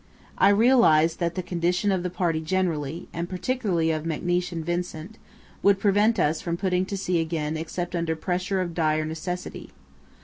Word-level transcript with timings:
I 0.39 0.49
realized 0.49 1.19
that 1.19 1.35
the 1.35 1.43
condition 1.43 1.91
of 1.91 2.01
the 2.01 2.09
party 2.09 2.41
generally, 2.41 3.07
and 3.13 3.29
particularly 3.29 3.91
of 3.91 4.01
McNeish 4.03 4.51
and 4.51 4.65
Vincent, 4.65 5.19
would 5.61 5.79
prevent 5.79 6.17
us 6.17 6.41
putting 6.41 6.87
to 6.87 6.97
sea 6.97 7.19
again 7.21 7.55
except 7.55 7.95
under 7.95 8.15
pressure 8.15 8.61
of 8.61 8.73
dire 8.73 9.05
necessity. 9.05 9.69